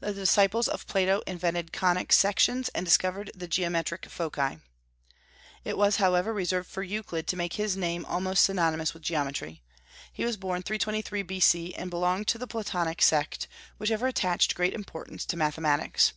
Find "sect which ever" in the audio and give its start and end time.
13.02-14.06